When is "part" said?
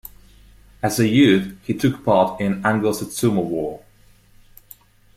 2.03-2.41